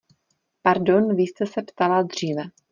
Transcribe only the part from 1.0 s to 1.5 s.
vy jste